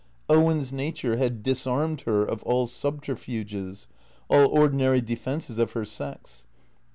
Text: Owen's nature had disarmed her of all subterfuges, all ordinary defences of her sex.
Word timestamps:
Owen's 0.27 0.73
nature 0.73 1.17
had 1.17 1.43
disarmed 1.43 2.01
her 2.07 2.25
of 2.25 2.41
all 2.41 2.65
subterfuges, 2.65 3.87
all 4.31 4.47
ordinary 4.47 4.99
defences 4.99 5.59
of 5.59 5.73
her 5.73 5.85
sex. 5.85 6.47